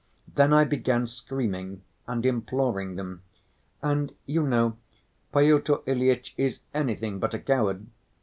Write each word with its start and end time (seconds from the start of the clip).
Then 0.33 0.51
I 0.51 0.63
began 0.63 1.05
screaming 1.05 1.83
and 2.07 2.25
imploring 2.25 2.95
them. 2.95 3.21
And, 3.83 4.15
you 4.25 4.41
know, 4.41 4.77
Pyotr 5.31 5.77
Ilyitch 5.85 6.33
is 6.37 6.61
anything 6.73 7.19
but 7.19 7.35
a 7.35 7.39
coward. 7.39 7.85